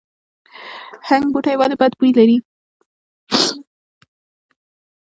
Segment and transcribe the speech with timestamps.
[1.07, 2.37] هنګ بوټی ولې بد بوی لري؟